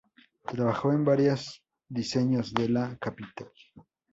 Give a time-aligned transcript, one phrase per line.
[0.47, 3.51] Trabajó en varios diseños de la capital.